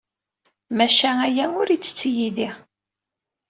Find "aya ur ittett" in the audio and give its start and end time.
1.27-2.01